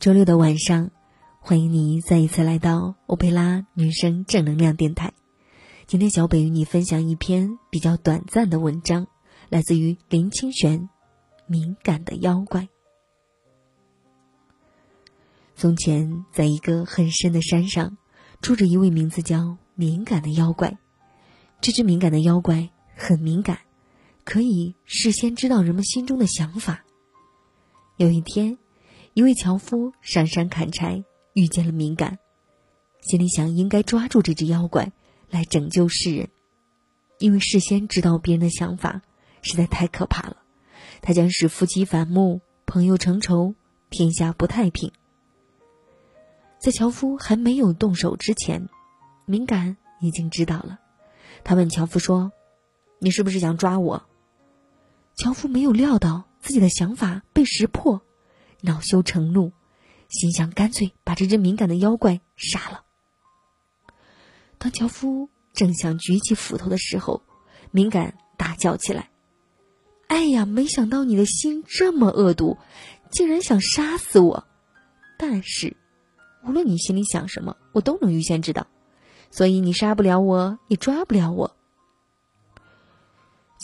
[0.00, 0.90] 周六的晚上，
[1.40, 5.12] 欢迎你再一次来到欧佩拉女生正能量电台。
[5.86, 9.06] 今天小北与你分享一篇比较短暂的文章，
[9.50, 10.80] 来自于林清玄，
[11.46, 12.62] 《敏感的妖怪》。
[15.54, 17.98] 从前，在一个很深的山上，
[18.40, 20.78] 住着一位名字叫敏感的妖怪。
[21.60, 23.58] 这只敏感的妖怪很敏感，
[24.24, 26.86] 可以事先知道人们心中的想法。
[27.98, 28.56] 有一天。
[29.12, 32.18] 一位樵夫上山砍柴，遇见了敏感，
[33.00, 34.92] 心里想应该抓住这只妖怪
[35.28, 36.28] 来拯救世人，
[37.18, 39.02] 因为事先知道别人的想法
[39.42, 40.36] 实在太可怕了，
[41.02, 43.54] 他将使夫妻反目、朋友成仇、
[43.90, 44.92] 天下不太平。
[46.58, 48.68] 在樵夫还没有动手之前，
[49.24, 50.78] 敏感已经知道了。
[51.42, 52.30] 他问樵夫说
[53.00, 54.04] ：“你是不是想抓我？”
[55.16, 58.02] 樵夫没有料到自己的想法被识破。
[58.62, 59.52] 恼羞成怒，
[60.08, 62.82] 心想干脆把这只敏感的妖怪杀了。
[64.58, 67.22] 当樵夫正想举起斧头的时候，
[67.70, 69.10] 敏感大叫起来
[70.08, 72.58] ：“哎呀，没想到你的心这么恶毒，
[73.10, 74.46] 竟然想杀死我！
[75.18, 75.76] 但是，
[76.44, 78.66] 无论你心里想什么，我都能预先知道，
[79.30, 81.56] 所以你杀不了我，也抓不了我。”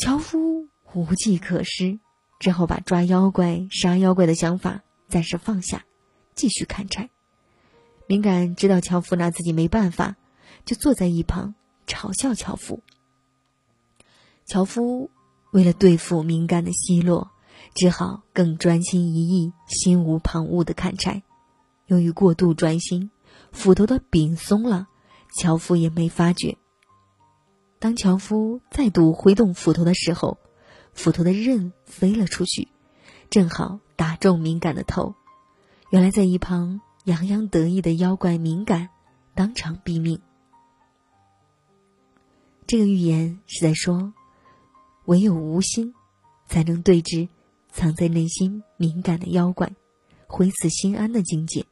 [0.00, 1.98] 樵夫无计可施，
[2.38, 4.83] 只好把抓妖怪、杀妖怪的想法。
[5.08, 5.84] 暂时放下，
[6.34, 7.10] 继续砍柴。
[8.06, 10.16] 敏感知道樵夫拿自己没办法，
[10.64, 11.54] 就坐在一旁
[11.86, 12.82] 嘲笑樵夫。
[14.44, 15.10] 樵夫
[15.52, 17.30] 为了对付敏感的奚落，
[17.74, 21.22] 只好更专心一意、心无旁骛的砍柴。
[21.86, 23.10] 由于过度专心，
[23.50, 24.86] 斧头的柄松了，
[25.41, 26.56] 樵夫也没发觉。
[27.78, 30.38] 当樵夫再度挥动斧头的时候，
[30.94, 32.68] 斧头的刃飞了出去，
[33.30, 33.80] 正好。
[33.98, 35.14] 打中敏感的头，
[35.88, 38.91] 原来在一旁洋洋得意的妖怪敏感，
[39.34, 40.20] 当场毙命。
[42.66, 44.12] 这个寓言是在说，
[45.06, 45.94] 唯有无心，
[46.47, 47.31] 才能对峙
[47.70, 49.75] 藏在内心敏感的妖怪，
[50.26, 51.64] 回此心安的境界，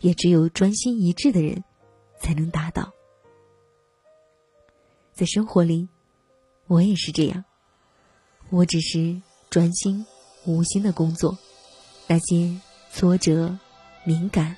[0.00, 1.62] 也只有专心一致的人，
[2.18, 2.92] 才能达到。
[5.12, 5.88] 在生活里，
[6.66, 7.44] 我也是这样，
[8.50, 10.04] 我只是专心。
[10.46, 11.38] 无心的工作，
[12.06, 12.60] 那些
[12.92, 13.58] 挫折、
[14.04, 14.56] 敏感、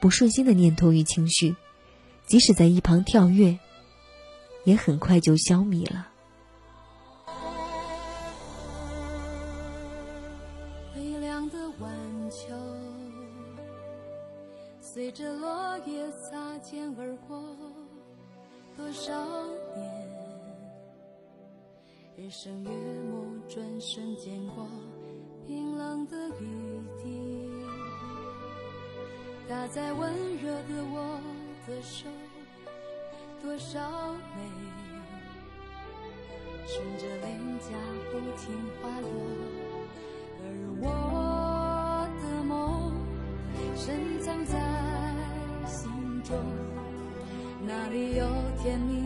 [0.00, 1.54] 不顺心的念头与情绪，
[2.26, 3.58] 即使在一旁跳跃，
[4.64, 6.08] 也很快就消弭了。
[10.96, 11.90] 微凉的晚
[12.30, 12.48] 秋，
[14.80, 17.40] 随着落叶擦肩而过，
[18.76, 19.12] 多少
[19.76, 20.08] 年，
[22.16, 24.66] 日升月没，转瞬间过。
[25.50, 27.50] 冰冷的雨滴
[29.48, 31.20] 打在温热的我
[31.66, 32.06] 的手，
[33.42, 33.80] 多少
[34.12, 34.46] 泪
[36.68, 37.74] 顺着脸颊
[38.12, 39.10] 不停滑落，
[40.38, 40.46] 而
[40.82, 42.94] 我的梦
[43.74, 44.54] 深藏在
[45.66, 45.90] 心
[46.22, 46.38] 中，
[47.66, 48.24] 那里有
[48.62, 49.02] 甜蜜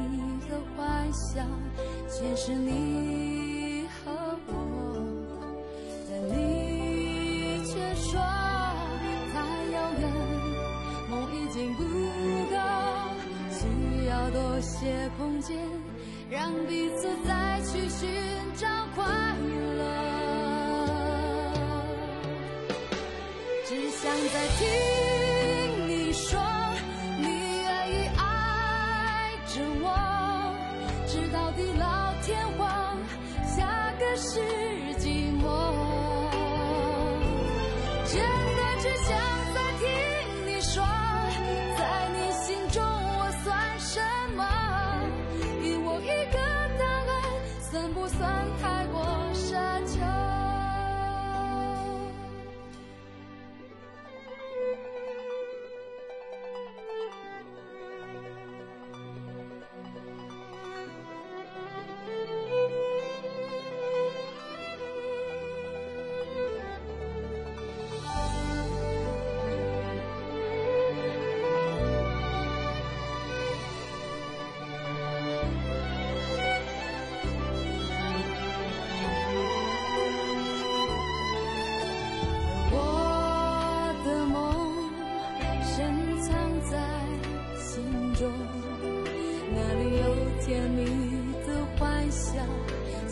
[0.46, 1.48] 和幻想，
[2.06, 3.63] 全是你。
[14.84, 15.56] 些空间，
[16.30, 18.06] 让彼此再去寻
[18.54, 19.02] 找快
[19.78, 19.82] 乐。
[23.64, 26.38] 只想再听你说，
[27.18, 27.26] 你
[27.62, 29.86] 愿意爱着我，
[31.06, 32.98] 直到地老天荒，
[33.46, 34.38] 下个世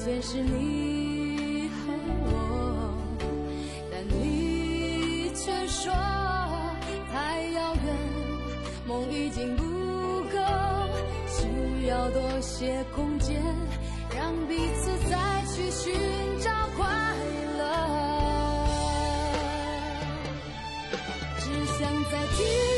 [0.05, 1.93] 现实你和
[2.25, 2.93] 我，
[3.89, 5.93] 但你却说
[7.13, 7.87] 太遥远，
[8.85, 9.63] 梦已经不
[10.25, 10.37] 够，
[11.29, 13.41] 需要多些空间，
[14.17, 15.95] 让彼此再去寻
[16.41, 16.85] 找快
[17.59, 17.63] 乐。
[21.39, 21.45] 只
[21.79, 22.72] 想再听。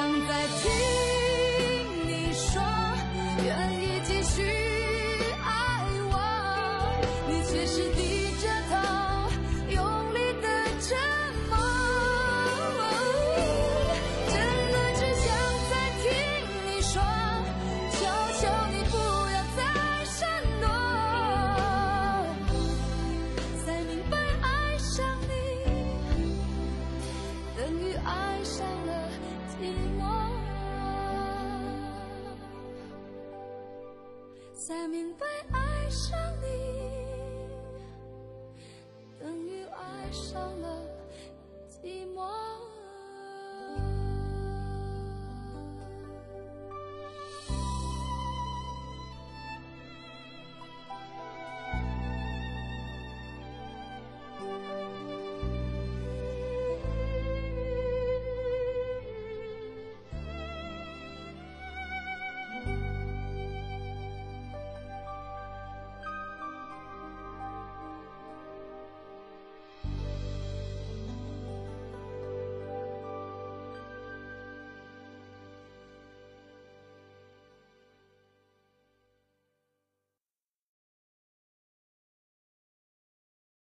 [0.00, 0.64] 想再听
[2.08, 2.62] 你说，
[3.44, 3.48] 愿
[3.82, 4.40] 意继续
[5.44, 5.52] 爱
[6.08, 6.16] 我，
[7.28, 8.00] 你却是低
[8.40, 8.72] 着头，
[9.68, 9.76] 用
[10.14, 10.48] 力的
[10.80, 10.96] 沉
[11.50, 11.52] 默。
[14.30, 14.32] 真
[14.72, 15.28] 的只想
[15.68, 16.08] 再听
[16.64, 16.96] 你说，
[17.92, 18.00] 求
[18.40, 18.42] 求
[18.72, 19.60] 你不要再
[20.06, 20.18] 闪
[20.62, 20.64] 躲，
[23.66, 24.48] 才明白爱
[24.78, 25.30] 上你。
[27.54, 28.08] 等于爱
[28.42, 28.64] 上，
[29.60, 29.66] 寂
[29.98, 30.02] 寞
[34.54, 35.69] 才明白爱。